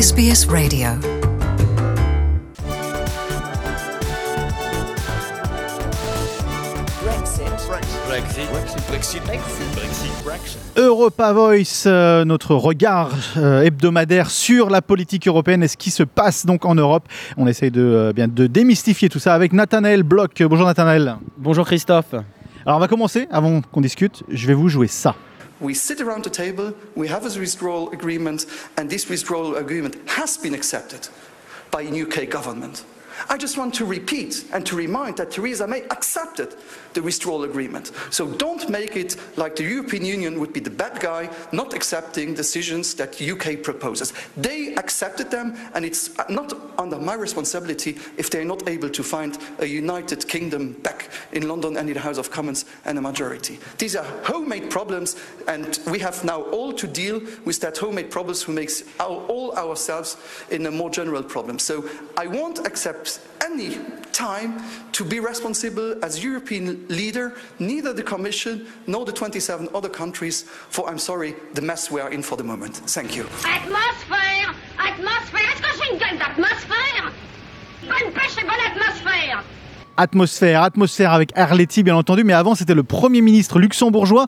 [0.00, 0.90] SBS Radio.
[10.76, 16.04] Europa Voice, euh, notre regard euh, hebdomadaire sur la politique européenne et ce qui se
[16.04, 17.08] passe donc en Europe.
[17.36, 20.40] On essaye de, euh, bien, de démystifier tout ça avec Nathanaël Bloch.
[20.42, 21.16] Bonjour Nathanaël.
[21.38, 22.14] Bonjour Christophe.
[22.64, 25.16] Alors on va commencer, avant qu'on discute, je vais vous jouer ça.
[25.60, 30.36] We sit around the table, we have a withdrawal agreement, and this withdrawal agreement has
[30.36, 31.08] been accepted
[31.70, 32.84] by the UK government.
[33.28, 36.54] I just want to repeat and to remind that Theresa May accepted
[36.94, 37.92] the withdrawal agreement.
[38.10, 42.34] So don't make it like the European Union would be the bad guy not accepting
[42.34, 44.12] decisions that UK proposes.
[44.36, 49.38] They accepted them, and it's not under my responsibility if they're not able to find
[49.58, 53.58] a United Kingdom back in London and in the House of Commons and a majority.
[53.78, 55.16] These are homemade problems,
[55.46, 59.52] and we have now all to deal with that homemade problems who makes our, all
[59.56, 60.16] ourselves
[60.50, 61.58] in a more general problem.
[61.58, 63.07] So I won't accept
[63.40, 63.78] any
[64.12, 64.52] time
[64.92, 67.26] to be responsible as European leader,
[67.58, 72.10] neither the Commission nor the 27 other countries, for I'm sorry, the mess we are
[72.10, 72.74] in for the moment.
[72.86, 73.24] Thank you.
[73.44, 77.12] Atmosphère Atmosphère Est-ce que c'est une gueule d'atmosphère
[77.82, 79.44] Bonne pêche et bonne atmosphère
[79.96, 84.26] Atmosphère, atmosphère avec Arletty bien entendu, mais avant c'était le Premier ministre luxembourgeois.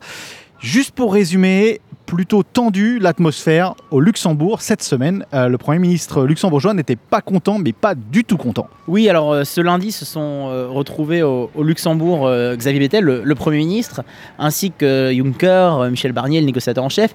[0.61, 5.25] Juste pour résumer, plutôt tendu l'atmosphère au Luxembourg cette semaine.
[5.33, 8.69] Euh, le Premier ministre luxembourgeois n'était pas content, mais pas du tout content.
[8.89, 13.59] Oui, alors euh, ce lundi se sont euh, retrouvés au, Luxembourg Xavier Bettel, le, Premier
[13.59, 14.03] ministre,
[14.41, 17.15] ainsi que Juncker, Michel Barnier, le négociateur en chef,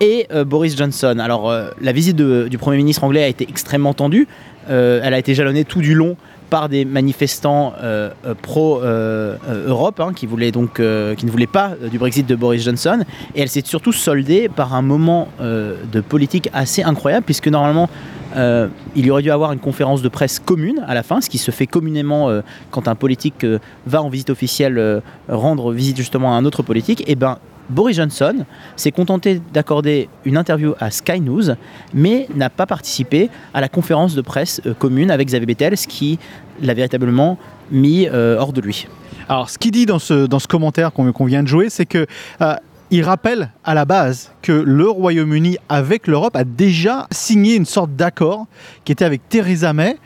[0.00, 1.18] et Boris Johnson.
[1.18, 4.28] Alors la visite du Premier ministre anglais a été extrêmement tendue.
[4.68, 6.16] Elle a été jalonnée tout du long
[6.50, 12.26] par des manifestants euh, euh, pro-Europe hein, qui, euh, ne voulaient pas euh, du Brexit
[12.26, 13.00] de Boris Johnson.
[13.34, 17.88] Et elle s'est surtout soldée par un moment euh, de politique assez incroyable, puisque normalement,
[18.36, 21.30] euh, il y aurait dû avoir une conférence de presse commune à la fin, ce
[21.30, 25.72] qui se fait communément euh, quand un politique euh, va en visite officielle euh, rendre
[25.72, 27.02] visite justement à un autre politique.
[27.06, 27.38] Et ben
[27.70, 28.44] Boris Johnson
[28.76, 31.54] s'est contenté d'accorder une interview à Sky News,
[31.94, 35.86] mais n'a pas participé à la conférence de presse euh, commune avec Xavier Bettel, ce
[35.86, 36.18] qui
[36.62, 37.38] l'a véritablement
[37.70, 38.86] mis euh, hors de lui.
[39.28, 42.06] Alors, ce qu'il dit dans ce, commentaire qu'on vient de jouer, c'est que
[42.40, 42.54] euh,
[42.90, 47.96] il rappelle à la base que le Royaume-Uni, avec l'Europe, a déjà signé une sorte
[47.96, 48.46] d'accord
[48.84, 49.96] qui était avec Theresa May.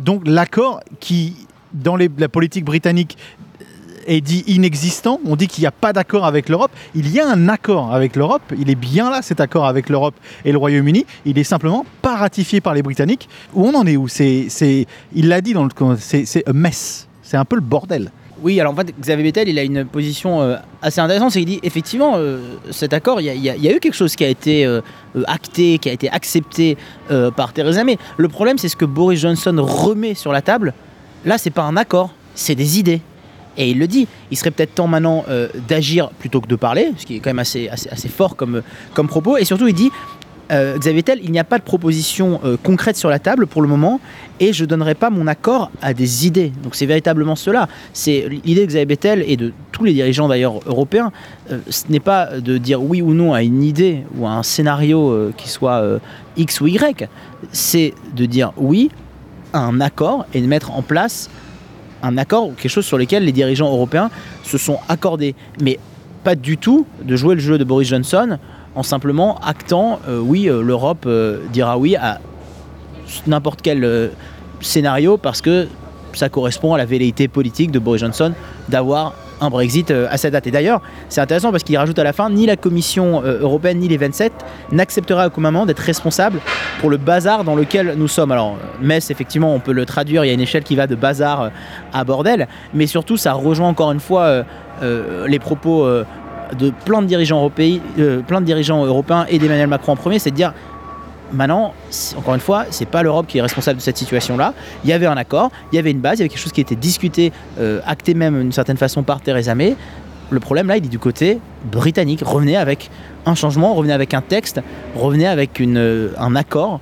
[0.00, 1.34] Donc, l'accord qui,
[1.74, 3.18] dans la politique britannique,
[4.06, 5.20] est dit inexistant.
[5.26, 6.70] On dit qu'il n'y a pas d'accord avec l'Europe.
[6.94, 8.42] Il y a un accord avec l'Europe.
[8.58, 11.06] Il est bien là, cet accord avec l'Europe et le Royaume-Uni.
[11.24, 13.28] Il est simplement pas ratifié par les Britanniques.
[13.54, 14.08] Où on en est où?
[14.08, 14.48] C'est,
[15.14, 17.08] il l'a dit dans le, c'est, c'est a mess.
[17.22, 18.10] C'est un peu le bordel.
[18.42, 21.48] Oui, alors en fait, Xavier Bettel, il a une position euh, assez intéressante, c'est qu'il
[21.48, 24.80] dit effectivement, euh, cet accord, il y, a- eu quelque chose qui a été euh,
[25.26, 26.78] acté, qui a été accepté
[27.36, 27.98] par Theresa May.
[28.16, 30.72] Le problème, c'est ce que Boris Johnson remet sur la table.
[31.26, 33.02] Là, c'est pas un accord, c'est des idées.
[33.56, 36.92] Et il le dit, il serait peut-être temps maintenant euh, d'agir plutôt que de parler,
[36.96, 38.62] ce qui est quand même assez, assez, fort comme,
[38.94, 39.36] comme propos.
[39.36, 39.90] Et surtout, il dit,
[40.50, 43.62] euh, Xavier Bettel, il n'y a pas de proposition euh, concrète sur la table pour
[43.62, 44.00] le moment,
[44.40, 46.52] et je ne donnerai pas mon accord à des idées.
[46.62, 47.68] Donc c'est véritablement cela.
[47.92, 51.12] C'est l'idée de Xavier Bettel et de tous les dirigeants d'ailleurs européens.
[51.52, 54.42] euh, ce n'est pas de dire oui ou non à une idée ou à un
[54.42, 55.98] scénario euh, qui soit euh,
[56.36, 57.08] X ou Y.
[57.52, 58.90] C'est de dire oui
[59.52, 61.30] à un accord et de mettre en place
[62.02, 64.10] un accord ou quelque chose sur lequel les dirigeants européens
[64.42, 65.34] se sont accordés.
[65.60, 65.78] Mais
[66.24, 68.38] pas du tout de jouer le jeu de Boris Johnson
[68.74, 72.20] en simplement actant euh, oui, euh, l'Europe euh, dira oui à
[73.26, 74.10] n'importe quel
[74.60, 75.66] scénario parce que
[76.12, 78.32] ça correspond à la velléité politique de Boris Johnson
[78.68, 80.46] d'avoir un Brexit euh, à cette date.
[80.46, 83.78] Et d'ailleurs, c'est intéressant parce qu'il rajoute à la fin, ni la Commission euh, européenne
[83.78, 84.32] ni les 27
[84.72, 86.40] n'acceptera communément d'être responsable
[86.80, 88.32] pour le bazar dans lequel nous sommes.
[88.32, 90.94] Alors, Metz, effectivement, on peut le traduire, il y a une échelle qui va de
[90.94, 91.48] bazar euh,
[91.92, 94.44] à bordel, mais surtout, ça rejoint encore une fois
[94.82, 97.78] les propos de plein dirigeants européens,
[98.26, 100.52] plein de dirigeants européens et d'Emmanuel Macron en premier, c'est de dire
[101.32, 101.74] Maintenant,
[102.16, 104.54] encore une fois, c'est pas l'Europe qui est responsable de cette situation-là.
[104.84, 106.52] Il y avait un accord, il y avait une base, il y avait quelque chose
[106.52, 109.76] qui était discuté, euh, acté même d'une certaine façon par Theresa May.
[110.30, 112.22] Le problème là, il est du côté britannique.
[112.24, 112.90] Revenez avec
[113.26, 114.60] un changement, revenez avec un texte,
[114.94, 116.80] revenez avec euh, un accord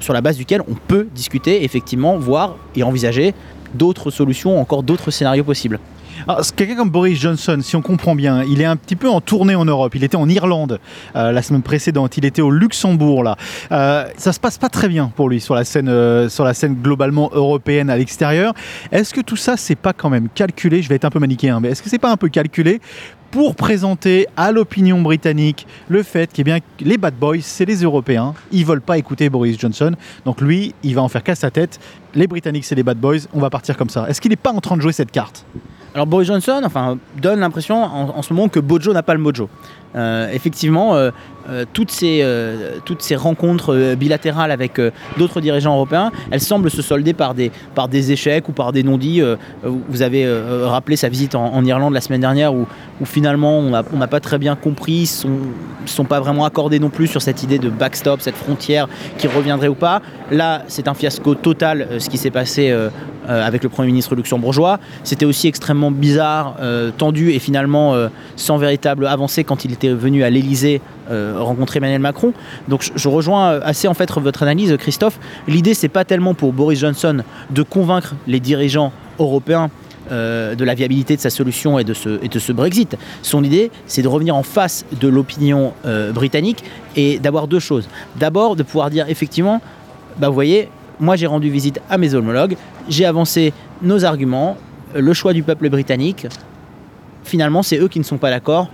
[0.00, 3.34] sur la base duquel on peut discuter, effectivement, voir et envisager
[3.74, 5.78] d'autres solutions, encore d'autres scénarios possibles.
[6.42, 9.20] C'est quelqu'un comme Boris Johnson, si on comprend bien, il est un petit peu en
[9.20, 9.94] tournée en Europe.
[9.94, 10.80] Il était en Irlande
[11.16, 12.16] euh, la semaine précédente.
[12.16, 13.36] Il était au Luxembourg là.
[13.72, 16.54] Euh, ça se passe pas très bien pour lui sur la scène, euh, sur la
[16.54, 18.54] scène globalement européenne à l'extérieur.
[18.92, 20.82] Est-ce que tout ça, c'est pas quand même calculé?
[20.82, 22.80] Je vais être un peu manichéen, mais est-ce que c'est pas un peu calculé
[23.30, 28.32] pour présenter à l'opinion britannique le fait que bien, les bad boys, c'est les Européens.
[28.52, 29.96] Ils veulent pas écouter Boris Johnson.
[30.24, 31.80] Donc lui, il va en faire casse sa tête.
[32.14, 33.26] Les Britanniques, c'est les bad boys.
[33.32, 34.08] On va partir comme ça.
[34.08, 35.44] Est-ce qu'il n'est pas en train de jouer cette carte?
[35.94, 39.48] Alors Boris Johnson enfin, donne l'impression en, ce moment que Bojo n'a pas le mojo.
[39.94, 41.10] Euh, effectivement, euh,
[41.48, 42.24] euh, toutes, ces,
[42.84, 44.80] toutes ces rencontres bilatérales avec
[45.18, 48.82] d'autres dirigeants européens, elles semblent se solder par des, par des échecs ou par des
[48.82, 49.22] non-dits.
[49.62, 50.26] vous avez
[50.64, 52.66] rappelé sa visite en, Irlande la semaine dernière où,
[53.04, 57.06] finalement on n'a pas très bien compris, ils ne sont, pas vraiment accordés non plus
[57.06, 58.88] sur cette idée de backstop, cette frontière
[59.18, 60.02] qui reviendrait ou pas.
[60.30, 62.74] Là, c'est un fiasco total ce qui s'est passé
[63.28, 64.78] avec le Premier ministre luxembourgeois.
[65.02, 66.56] C'était aussi extrêmement bizarre,
[66.96, 67.94] tendu et finalement
[68.36, 70.80] sans véritable avancée quand il était venu à l'Elysée
[71.10, 72.32] euh, rencontrer Emmanuel Macron.
[72.68, 75.18] Donc je, rejoins euh, assez en fait votre analyse, Christophe.
[75.46, 79.70] L'idée, c'est pas tellement pour Boris Johnson de convaincre les dirigeants européens
[80.10, 82.96] euh, de la viabilité de sa solution et de ce, Brexit.
[83.22, 85.72] Son idée, c'est de revenir en face de l'opinion
[86.14, 86.64] britannique
[86.96, 87.88] et d'avoir deux choses.
[88.16, 89.60] D'abord, de pouvoir dire effectivement,
[90.18, 90.68] bah, vous voyez,
[91.00, 92.56] moi j'ai rendu visite à mes homologues,
[92.88, 93.52] j'ai avancé
[93.82, 94.56] nos arguments,
[94.94, 96.26] le choix du peuple britannique,
[97.24, 98.68] finalement c'est eux qui ne sont pas d'accord,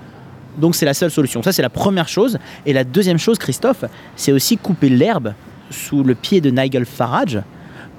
[0.59, 1.43] donc c'est la seule solution.
[1.43, 2.39] Ça c'est la première chose.
[2.67, 3.85] Et la deuxième chose, Christophe,
[4.17, 5.35] c'est aussi couper l'herbe
[5.71, 7.41] sous le pied de Nigel Farage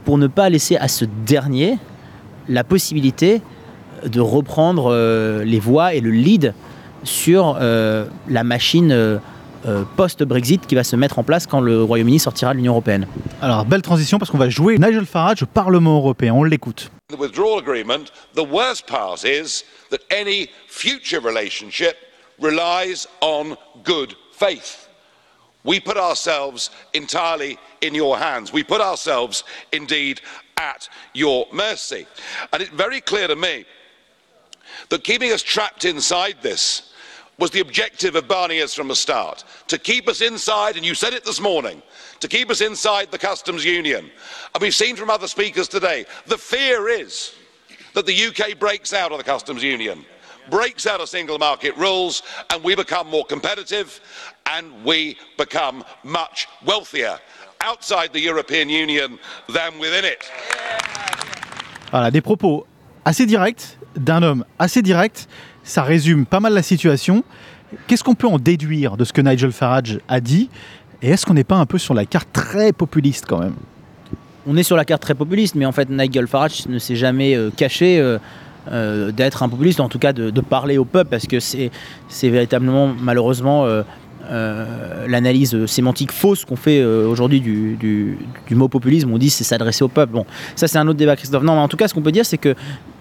[0.05, 1.77] pour ne pas laisser à ce dernier
[2.47, 3.41] la possibilité
[4.05, 6.53] de reprendre euh, les voies et le lead
[7.03, 9.19] sur euh, la machine euh,
[9.95, 13.07] post-Brexit qui va se mettre en place quand le Royaume-Uni sortira de l'Union européenne.
[13.41, 16.33] Alors, belle transition parce qu'on va jouer Nigel Farage au Parlement européen.
[16.33, 16.91] On l'écoute.
[17.09, 21.95] The withdrawal agreement, the worst part is that any future relationship
[22.41, 24.89] relies on good faith.
[25.63, 28.51] We put ourselves entirely in your hands.
[28.51, 30.21] We put ourselves indeed
[30.57, 32.07] at your mercy.
[32.51, 33.65] And it's very clear to me
[34.89, 36.91] that keeping us trapped inside this
[37.37, 41.13] was the objective of Barnier's from the start to keep us inside, and you said
[41.13, 41.81] it this morning,
[42.19, 44.11] to keep us inside the customs union.
[44.53, 47.33] And we've seen from other speakers today the fear is
[47.93, 50.05] that the UK breaks out of the customs union
[50.51, 52.21] breaks out of single market rules
[52.51, 54.01] and we become more competitive
[54.45, 57.17] and we become much wealthier
[57.61, 59.17] outside the European Union
[59.47, 60.19] than within it.
[61.91, 62.65] Voilà, des propos
[63.05, 65.27] assez directs d'un homme assez direct.
[65.63, 67.23] Ça résume pas mal la situation.
[67.87, 70.49] Qu'est-ce qu'on peut en déduire de ce que Nigel Farage a dit?
[71.01, 73.55] Et est-ce qu'on n'est pas un peu sur la carte très populiste quand même?
[74.47, 77.35] On est sur la carte très populiste, mais en fait Nigel Farage ne s'est jamais
[77.35, 77.99] euh, caché.
[77.99, 78.17] Euh,
[78.69, 81.71] euh, d'être un populiste, en tout cas de, parler au peuple, parce que c'est
[82.29, 83.81] véritablement malheureusement euh,
[84.29, 88.17] euh, l'analyse sémantique fausse qu'on fait aujourd'hui du,
[88.51, 89.11] mot populisme.
[89.11, 90.13] On dit c'est s'adresser au peuple.
[90.13, 90.25] Bon,
[90.55, 91.43] ça c'est un autre débat, Christophe.
[91.43, 92.55] Non, mais en tout cas, ce qu'on peut dire, c'est que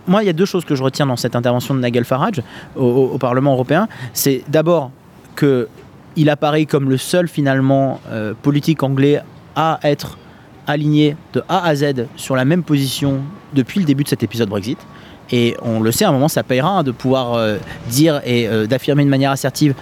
[0.06, 2.42] moi, il y a deux choses que je retiens dans cette intervention de Nigel Farage
[2.74, 3.86] au, Parlement européen.
[4.14, 4.90] C'est d'abord
[5.36, 5.68] que
[6.16, 8.00] il apparaît comme le seul finalement
[8.42, 9.20] politique anglais
[9.54, 10.18] à être
[10.66, 13.20] aligné de A à Z sur la même position
[13.54, 14.78] depuis le début de cet épisode Brexit.
[15.32, 17.56] Et on le sait, à un moment, ça payera hein, de pouvoir euh,
[17.88, 19.74] dire et euh, d'affirmer de manière assertive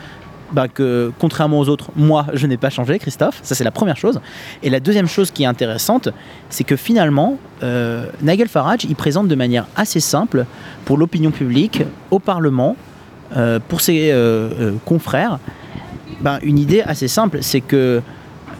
[0.52, 3.40] bah, que contrairement aux autres, moi, je n'ai pas changé, Christophe.
[3.42, 4.20] Ça, c'est la première chose.
[4.62, 6.08] Et la deuxième chose qui est intéressante,
[6.48, 10.46] c'est que finalement, euh, Nigel Farage, il présente de manière assez simple
[10.84, 12.76] pour l'opinion publique, au Parlement,
[13.68, 14.10] pour ses
[14.86, 15.38] confrères,
[16.22, 18.00] bah, une idée assez simple, c'est que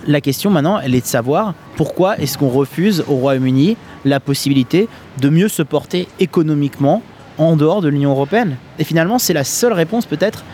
[0.08, 4.88] la question maintenant, elle est de savoir pourquoi est-ce qu'on refuse au Royaume-Uni la possibilité
[5.20, 7.02] de mieux se porter économiquement
[7.36, 8.56] en dehors de l'Union européenne.
[8.78, 10.44] Et finalement, c'est la seule réponse peut-être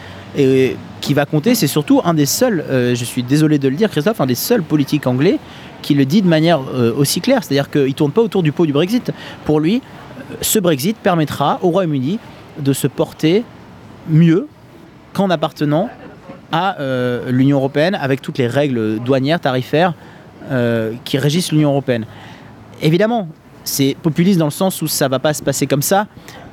[1.01, 1.55] qui va compter.
[1.55, 4.35] C'est surtout un des seuls, euh, je suis désolé de le dire, Christophe, un des
[4.35, 5.39] seuls politiques anglais
[5.83, 7.45] qui le dit de manière euh, aussi claire.
[7.45, 9.13] C'est-à-dire qu'il ne tourne pas autour du pot du Brexit.
[9.45, 12.19] Pour lui, euh, ce Brexit permettra au Royaume-Uni
[12.59, 13.45] de se porter
[14.09, 14.49] mieux
[15.13, 15.89] qu'en appartenant
[16.57, 16.77] à
[17.29, 19.95] l'Union européenne avec toutes les règles douanières, tarifaires
[21.05, 22.07] qui régissent l'Union européenne.
[22.81, 23.29] Évidemment,
[23.65, 26.07] c'est populiste dans le sens où ça va pas se passer comme ça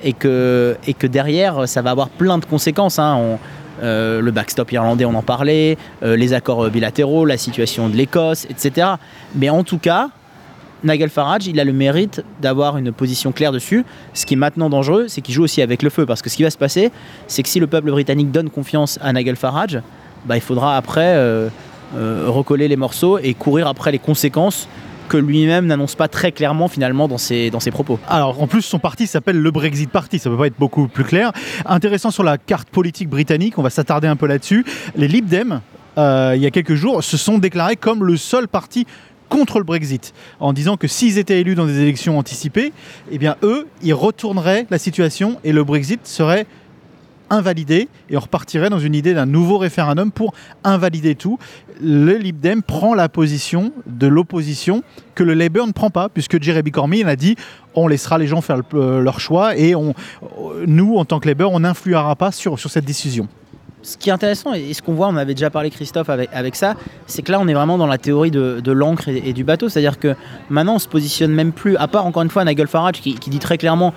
[0.04, 2.98] et que, et que derrière ça va avoir plein de conséquences.
[3.00, 3.38] Hein.
[3.82, 8.46] Euh, le backstop irlandais, on en parlait, euh, les accords bilatéraux, la situation de l'Écosse,
[8.50, 8.88] etc.
[9.36, 10.10] Mais en tout cas,
[10.84, 13.86] Nigel Farage, il a le mérite d'avoir une position claire dessus.
[14.14, 16.06] Ce qui est maintenant dangereux, c'est qu'il joue aussi avec le feu.
[16.06, 16.92] Parce que ce qui va se passer,
[17.28, 19.80] c'est que si le peuple britannique donne confiance à Nigel Farage,
[20.26, 21.50] bah, il faudra après euh,
[21.94, 24.68] recoller les morceaux et courir après les conséquences
[25.10, 28.00] que lui-même n'annonce pas très clairement finalement dans ses, dans ses propos.
[28.08, 31.04] Alors en plus son parti s'appelle le Brexit Party, ça peut pas être beaucoup plus
[31.04, 31.34] clair.
[31.66, 34.66] Intéressant sur la carte politique britannique, on va s'attarder un peu là-dessus.
[34.96, 35.60] Les Lib Dem,
[35.98, 38.88] euh, il y a quelques jours, se sont déclarés comme le seul parti
[39.32, 42.74] contre le Brexit, en disant que s'ils étaient élus dans des élections anticipées,
[43.12, 46.46] eh bien eux, ils retourneraient la situation et le Brexit serait
[47.30, 50.34] invalider et on repartirait dans une idée d'un nouveau référendum pour
[50.66, 51.40] invalider tout.
[51.82, 54.84] Le Lib Dem prend la position de l'opposition
[55.16, 57.38] que le Labour ne prend pas, puisque Jeremy Corbyn a dit
[57.74, 59.94] on laissera les gens faire le- euh, leur choix et on,
[60.68, 63.30] nous, en tant que Labour, on n'influera pas sur, sur cette décision.
[63.84, 66.76] Ce qui est intéressant, et ce qu'on voit, on avait déjà parlé Christophe avec, ça,
[67.08, 69.70] c'est que là on est vraiment dans la théorie de, l'encre et, du bateau.
[69.70, 70.16] C'est-à-dire que
[70.50, 73.40] maintenant on se positionne même plus, à part encore une fois Nigel Farage qui, dit
[73.40, 73.94] très clairement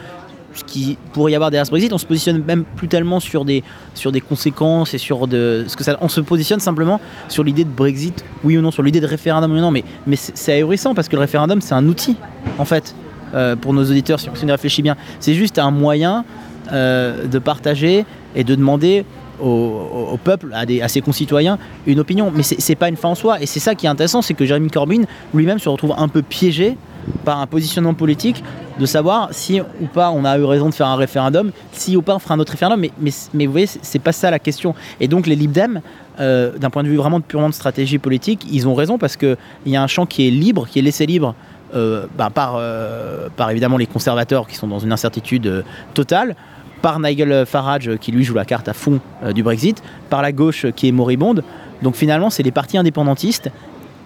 [0.54, 3.44] ce qui pourrait y avoir derrière ce Brexit, on se positionne même plus tellement sur
[3.44, 3.64] des,
[3.94, 7.64] sur des conséquences et sur de, ce que ça, on se positionne simplement sur l'idée
[7.64, 9.72] de Brexit, oui ou non, sur l'idée de référendum, oui ou non.
[9.72, 12.16] Mais, mais c'est ahurissant parce que le référendum c'est un outil
[12.58, 12.94] en fait
[13.34, 14.96] euh, pour nos auditeurs si on si on y réfléchit bien.
[15.18, 16.24] C'est juste un moyen
[16.72, 19.04] euh, de partager et de demander
[19.44, 22.32] au, peuple, à, ses concitoyens, une opinion.
[22.34, 23.40] Mais c'est pas une fin en soi.
[23.40, 26.22] Et c'est ça qui est intéressant, c'est que Jeremy Corbyn lui-même se retrouve un peu
[26.22, 26.76] piégé
[27.24, 28.42] par un positionnement politique
[28.78, 32.02] de savoir si ou pas on a eu raison de faire un référendum, si ou
[32.02, 32.80] pas on fera un autre référendum.
[32.80, 34.74] Mais, mais, vous voyez, c'est- pas ça la question.
[35.00, 35.80] Et donc les Lib Dem,
[36.20, 39.36] euh, d'un point de vue vraiment purement de stratégie politique, ils ont raison parce qu'il
[39.66, 41.34] y a un champ qui est libre, qui est laissé libre
[41.74, 46.36] euh, bah, par, euh, par évidemment les conservateurs qui sont dans une incertitude totale,
[46.84, 50.20] par Nigel Farage euh, qui lui joue la carte à fond euh, du Brexit, par
[50.20, 51.42] la gauche euh, qui est moribonde.
[51.80, 53.50] Donc finalement, c'est les partis indépendantistes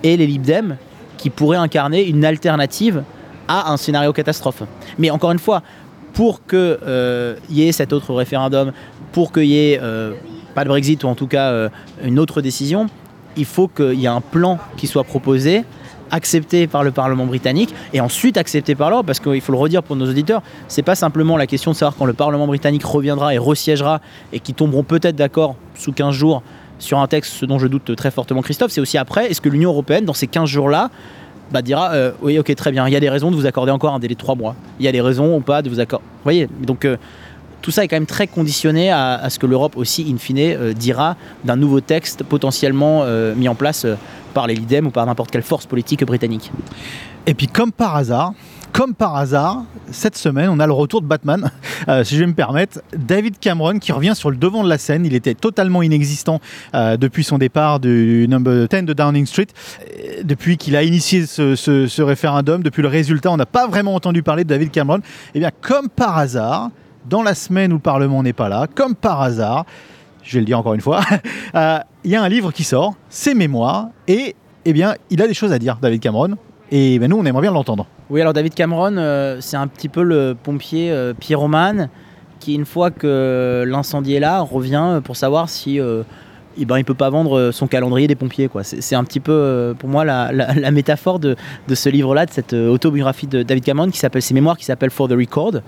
[0.04, 0.76] et les Lib Dem
[1.16, 3.02] qui pourraient incarner une alternative
[3.48, 4.62] à un scénario catastrophe.
[4.96, 5.64] Mais encore une fois,
[6.12, 6.78] pour qu'il
[7.50, 8.70] y ait cet autre référendum,
[9.10, 9.80] pour qu'il y ait
[10.54, 11.68] pas de Brexit ou en tout cas
[12.04, 12.86] une autre décision,
[13.36, 15.64] il faut qu'il y ait un plan qui soit proposé
[16.10, 19.82] accepté par le Parlement britannique et ensuite accepté par l'Europe parce qu'il faut le redire
[19.82, 23.34] pour nos auditeurs c'est pas simplement la question de savoir quand le Parlement britannique reviendra
[23.34, 24.00] et resiégera
[24.32, 26.42] et qui tomberont peut-être d'accord sous 15 jours
[26.78, 29.48] sur un texte ce dont je doute très fortement Christophe c'est aussi après est-ce que
[29.48, 30.90] l'Union Européenne dans ces 15 jours là
[31.50, 33.72] bah, dira euh, oui ok très bien il y a des raisons de vous accorder
[33.72, 34.54] encore un délai de 3 mois.
[34.78, 36.96] Il y a des raisons ou pas de vous accorder vous voyez donc euh,
[37.62, 40.72] tout ça est quand même très conditionné à, ce que l'Europe aussi, in fine, euh,
[40.72, 43.94] dira d'un nouveau texte potentiellement euh, mis en place euh,
[44.34, 46.52] par les LIDEM ou par n'importe quelle force politique britannique.
[47.26, 48.32] Et puis comme par hasard,
[48.72, 51.50] comme par hasard, cette semaine, on a le retour de Batman,
[52.04, 52.80] si je vais me permettre.
[52.96, 55.04] David Cameron qui revient sur le devant de la scène.
[55.04, 56.40] Il était totalement inexistant
[56.74, 59.46] depuis son départ du number 10 de Downing Street.
[60.22, 64.22] Depuis qu'il a initié ce, ce- référendum, depuis le résultat, on n'a pas vraiment entendu
[64.22, 65.00] parler de David Cameron.
[65.34, 66.70] Et bien, comme par hasard,
[67.06, 69.64] dans la semaine où le Parlement n'est pas là, comme par hasard,
[70.22, 71.00] je vais le dire encore une fois,
[71.54, 75.26] euh, il y a un livre qui sort, ses mémoires, et eh bien, il a
[75.26, 76.36] des choses à dire, David Cameron.
[76.70, 77.86] Et ben, nous, on aimerait bien l'entendre.
[78.10, 81.88] Oui, alors David Cameron, euh, c'est un petit peu le pompier euh, pyromane
[82.40, 86.02] qui, une fois que l'incendie est là, revient pour savoir si euh,
[86.60, 88.48] eh ben, il peut pas vendre son calendrier des pompiers.
[88.48, 88.62] quoi.
[88.64, 91.36] C'est un petit peu, euh, pour moi, la, la- métaphore de,
[91.66, 94.64] de ce livre-là, de cette euh, autobiographie de David Cameron qui s'appelle ses mémoires, qui
[94.64, 95.60] s'appelle For the Record.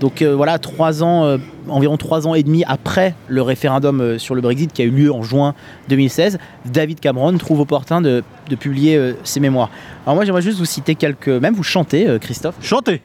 [0.00, 4.18] Donc euh, voilà, trois ans, euh, environ trois ans et demi après le référendum euh,
[4.18, 5.54] sur le Brexit qui a eu lieu en juin
[5.90, 9.70] 2016, David Cameron trouve opportun de, de publier euh, ses mémoires.
[10.04, 13.02] Alors moi j'aimerais juste vous citer quelques, même vous chanter euh, Christophe, Chantez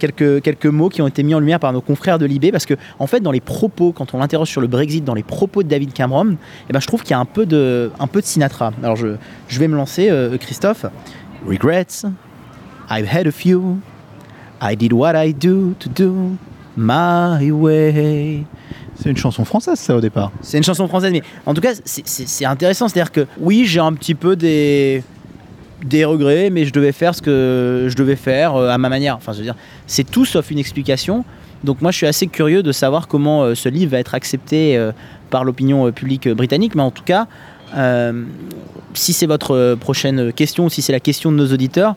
[0.00, 2.66] quelques, quelques mots qui ont été mis en lumière par nos confrères de Libé parce
[2.66, 5.62] que en fait dans les propos, quand on l'interroge sur le Brexit, dans les propos
[5.62, 6.36] de David Cameron,
[6.68, 8.72] eh ben, je trouve qu'il y a un peu de, un peu de Sinatra.
[8.82, 9.08] Alors je,
[9.46, 10.86] je vais me lancer euh, Christophe.
[11.46, 12.04] Regrets,
[12.90, 13.78] I've had a few.
[14.60, 16.36] I did what I do to do
[16.76, 18.44] my way.
[18.96, 20.30] C'est une chanson française, ça, au départ.
[20.42, 22.88] C'est une chanson française, mais en tout cas, c'est intéressant.
[22.88, 25.02] C'est-à-dire que oui, j'ai un petit peu des,
[25.84, 29.16] des regrets, mais je devais faire ce que je devais faire euh, à ma manière.
[29.16, 29.32] Enfin,
[29.86, 31.24] c'est tout sauf une explication.
[31.64, 34.76] Donc moi, je suis assez curieux de savoir comment euh, ce livre va être accepté
[34.76, 34.92] euh,
[35.30, 36.74] par l'opinion publique britannique.
[36.74, 37.26] Mais en tout cas,
[38.94, 41.94] si c'est votre prochaine question, si c'est la question de nos auditeurs,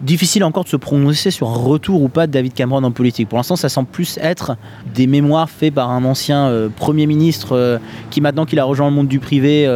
[0.00, 3.28] difficile encore de se prononcer sur un retour ou pas de David Cameron en politique.
[3.28, 4.56] Pour l'instant, ça semble plus être
[4.92, 7.78] des mémoires faits par un ancien Premier ministre
[8.10, 9.68] qui, maintenant qu'il a rejoint le monde du privé,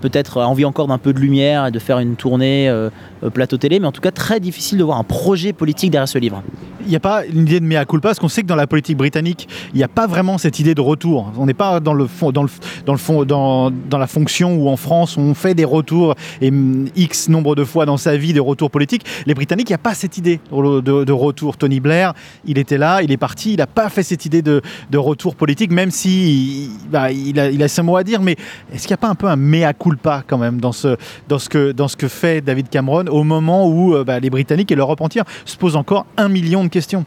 [0.00, 2.90] peut-être envie encore d'un peu de lumière et de faire une tournée euh,
[3.22, 3.80] euh, plateau télé.
[3.80, 6.42] Mais en tout cas, très difficile de voir un projet politique derrière ce livre.
[6.84, 8.66] Il n'y a pas une idée de mea culpa, parce qu'on sait que dans la
[8.66, 11.32] politique britannique, il n'y a pas vraiment cette idée de retour.
[11.36, 12.48] On n'est pas dans le fond, dans le,
[12.96, 17.54] fond, dans, la fonction où en France on fait des retours et mm, x nombre
[17.54, 19.04] de fois dans sa vie des retours politiques.
[19.26, 21.56] Les Britanniques, il n'y a pas cette idée de, retour.
[21.56, 22.14] Tony Blair,
[22.46, 24.62] il était là, il est parti, il n'a pas fait cette idée de,
[24.94, 28.22] retour politique, même si il, bah, a, il a ses mots à dire.
[28.22, 28.36] Mais
[28.72, 29.87] est-ce qu'il n'y a pas un peu un mea culpa
[30.26, 30.96] quand même dans ce,
[31.28, 34.30] dans ce, que, dans ce que fait David Cameron au moment où euh, bah, les
[34.30, 37.04] Britanniques et l'Europe entière se posent encore un million de questions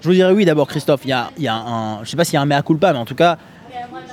[0.00, 2.24] Je vous dirais oui d'abord Christophe, il y a, y a un, je sais pas
[2.24, 3.38] s'il y a un mea culpa, mais en tout cas,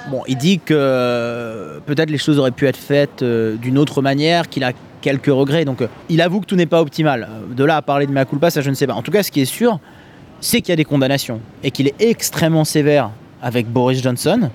[0.09, 4.01] bon, il dit que euh, peut-être les choses auraient pu être faites euh, d'une autre
[4.01, 4.71] manière, qu'il a
[5.01, 7.29] quelques regrets, donc il avoue que tout n'est pas optimal.
[7.55, 8.93] De là à parler de mea culpa, ça je ne sais pas.
[8.93, 9.79] En tout cas, ce qui est sûr,
[10.41, 14.49] c'est qu'il y a des condamnations et qu'il est extrêmement sévère avec Boris Johnson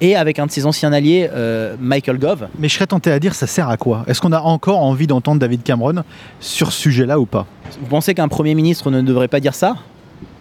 [0.00, 2.48] et avec un de ses anciens alliés, euh, Michael Gove.
[2.58, 4.04] Mais je serais tenté à dire, ça sert à quoi?
[4.06, 6.02] Est-ce qu'on a encore envie d'entendre David Cameron
[6.40, 7.46] sur ce sujet-là ou pas?
[7.80, 9.76] Vous pensez qu'un Premier ministre ne devrait pas dire ça?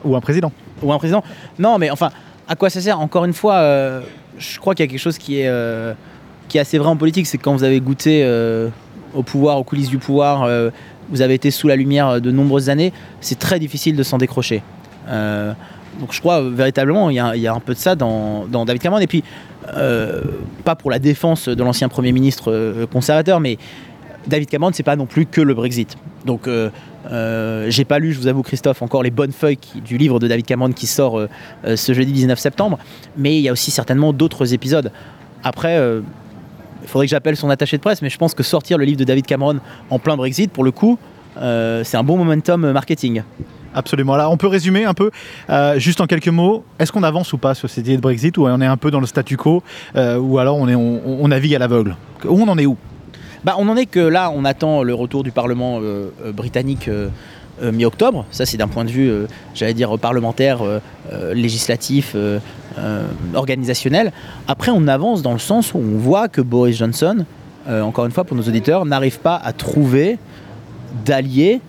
[0.03, 0.51] Ou un président.
[0.81, 1.24] Ou un président?
[1.57, 2.12] Non, mais enfin,
[2.47, 3.00] à quoi ça sert?
[3.00, 4.01] Encore une fois, euh,
[4.38, 5.93] je crois qu'il y a quelque chose qui est, euh,
[6.47, 8.27] qui est assez vrai en politique, c'est que quand vous avez goûté
[9.13, 10.50] au pouvoir, aux coulisses du pouvoir,
[11.09, 14.62] vous avez été sous la lumière de nombreuses années, c'est très difficile de s'en décrocher.
[16.00, 19.00] Donc je crois véritablement il y, a, un peu de ça dans, David Cameron.
[19.00, 19.24] Et puis,
[19.74, 20.22] euh,
[20.64, 23.58] pas pour la défense de l'ancien Premier ministre euh, conservateur, mais
[24.28, 25.98] David Cameron, c'est pas non plus que le Brexit.
[26.25, 26.70] Donc, euh,
[27.12, 30.28] euh, j'ai pas lu, je vous avoue, Christophe, encore les bonnes feuilles du livre de
[30.28, 31.28] David Cameron qui sort euh,
[31.75, 32.80] ce jeudi 19 septembre,
[33.18, 34.92] mais il y a aussi certainement d'autres épisodes.
[35.44, 35.80] Après,
[36.82, 38.98] il faudrait que j'appelle son attaché de presse, mais je pense que sortir le livre
[38.98, 39.60] de David Cameron
[39.92, 40.98] en plein Brexit, pour le coup,
[41.38, 43.24] c'est un bon momentum marketing.
[43.75, 44.13] Absolument.
[44.13, 45.12] Alors, on peut résumer un peu,
[45.50, 46.63] euh, juste en quelques mots.
[46.80, 48.89] Est-ce qu'on avance ou pas sur cette idée de Brexit ou on est un peu
[48.89, 49.63] dans le statu quo
[49.98, 51.98] euh, ou alors on, est, on, on navigue à l'aveugle?
[52.24, 52.77] Où on en est où?
[53.44, 56.88] Bah, on en est que là, on attend le retour du Parlement euh, euh, britannique
[56.88, 57.10] euh,
[57.62, 58.25] euh, mi-octobre.
[58.32, 60.80] Ça, c'est d'un point de vue, euh, j'allais dire, parlementaire, euh,
[61.12, 62.39] euh, législatif, euh,
[62.80, 64.13] euh, organisationnel.
[64.48, 67.25] Après, on avance dans le sens où on voit que Boris Johnson,
[67.68, 70.18] euh, encore une fois pour nos auditeurs, n'arrive pas à trouver
[71.04, 71.62] d'alliés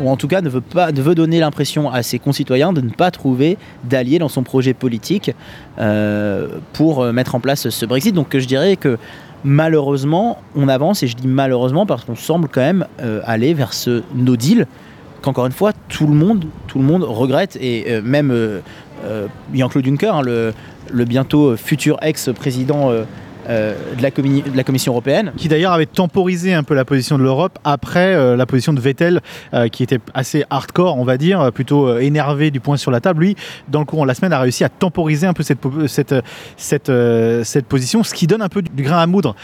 [0.00, 2.80] ou en tout cas ne veut, pas, ne veut donner l'impression à ses concitoyens de
[2.80, 5.30] ne pas trouver d'alliés dans son projet politique
[5.78, 8.14] euh, pour euh, mettre en place ce Brexit.
[8.14, 8.98] Donc je dirais que
[9.44, 13.72] malheureusement, on avance, et je dis malheureusement parce qu'on semble quand même euh, aller vers
[13.72, 14.66] ce no deal
[15.22, 18.32] qu'encore une fois, tout le monde, tout le monde regrette, et même
[19.52, 22.92] Jean-Claude Juncker, hein, le bientôt futur ex-président
[23.48, 26.84] euh, de, la commi- de la Commission européenne, Qui d'ailleurs avait temporisé un peu la
[26.84, 29.20] position de l'Europe après euh, la position de Vettel,
[29.54, 33.22] euh, qui était assez hardcore, on va dire, plutôt énervé du poing sur la table.
[33.22, 33.36] Lui,
[33.68, 36.14] dans le courant de la semaine, a réussi à temporiser un peu cette, cette,
[36.56, 36.92] cette,
[37.44, 39.34] cette position, ce qui donne un peu du grain à moudre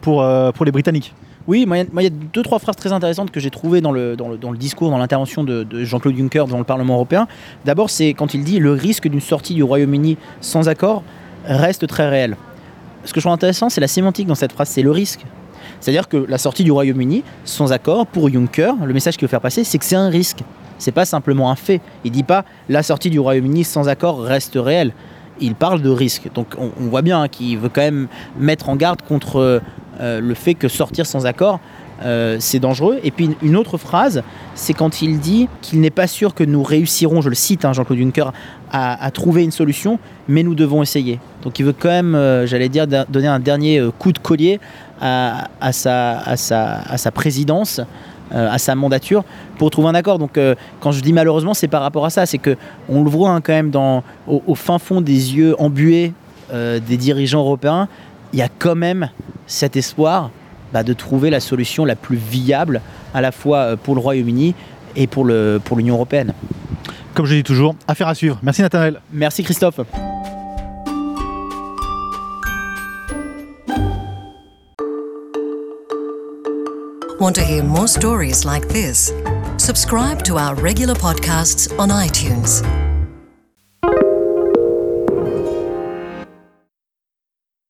[0.00, 1.14] pour, pour les Britanniques.
[1.48, 3.40] Oui, moi, il y a- moi, il y a deux, trois phrases très intéressantes que
[3.40, 6.44] j'ai trouvées dans le, dans, le, dans le discours, dans l'intervention de, de Jean-Claude Juncker
[6.46, 7.26] devant le Parlement européen.
[7.64, 11.02] D'abord, c'est quand il dit le risque d'une sortie du Royaume-Uni sans accord
[11.44, 12.36] reste très réel.
[13.04, 15.20] Ce que je trouve intéressant, c'est la sémantique dans cette phrase, c'est le risque.
[15.80, 19.40] C'est-à-dire que la sortie du Royaume-Uni sans accord, pour Juncker, le message qu'il veut faire
[19.40, 20.38] passer, c'est que c'est un risque.
[20.78, 21.80] C'est pas simplement un fait.
[22.04, 24.92] Il dit pas la sortie du Royaume-Uni sans accord reste réelle.
[25.40, 26.30] Il parle de risque.
[26.34, 29.60] Donc on, voit bien hein, qu'il veut quand même mettre en garde contre
[30.00, 31.58] euh, le fait que sortir sans accord,
[32.04, 33.00] euh, c'est dangereux.
[33.02, 34.22] Et puis une autre phrase,
[34.54, 37.72] c'est quand il dit qu'il n'est pas sûr que nous réussirons, je le cite, hein,
[37.72, 38.32] Jean-Claude Juncker,
[38.70, 41.20] à trouver une solution, mais nous devons essayer.
[41.42, 44.60] Donc il veut quand même, euh, j'allais dire, donner un dernier euh, coup de collier
[45.00, 47.80] à, à sa, à, sa, à sa présidence.
[48.34, 49.24] euh, à sa mandature
[49.58, 50.18] pour trouver un accord.
[50.18, 52.56] Donc euh, quand je dis malheureusement, c'est par rapport à ça, c'est que
[52.88, 56.12] on le voit hein, quand même dans, au, au fin fond des yeux embués
[56.52, 57.88] des dirigeants européens,
[58.34, 59.08] il y a quand même
[59.46, 60.30] cet espoir
[60.70, 62.82] bah, de trouver la solution la plus viable
[63.14, 64.54] à la fois pour le Royaume-Uni
[64.94, 66.34] et pour l'Union européenne.
[67.14, 68.38] Comme je dis toujours, affaire à suivre.
[68.42, 69.00] Merci Nathanaël.
[69.12, 69.80] Merci Christophe.
[77.22, 79.12] Want to hear more stories like this?
[79.56, 82.81] Subscribe to our regular podcasts on iTunes.